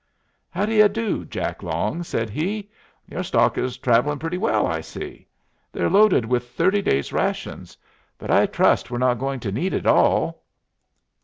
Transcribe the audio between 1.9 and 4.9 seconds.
said he. "Your stock is travelling pretty well, I